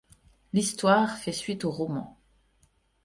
L'histoire 0.53 1.19
fait 1.19 1.31
suite 1.31 1.63
aux 1.63 1.69
romans. 1.69 2.17